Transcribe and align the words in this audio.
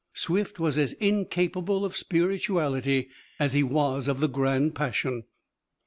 Swift 0.15 0.59
was 0.59 0.79
as 0.79 0.93
incapable 0.93 1.85
of 1.85 1.95
spirituality 1.95 3.07
as 3.37 3.53
he 3.53 3.61
was 3.61 4.07
of 4.07 4.19
the 4.19 4.27
"grand 4.27 4.73
passion." 4.73 5.25